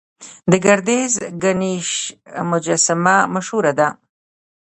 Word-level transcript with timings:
د 0.51 0.53
ګردیز 0.65 1.13
ګنیش 1.41 1.89
مجسمه 2.51 3.15
مشهوره 3.33 3.71
ده 3.79 3.87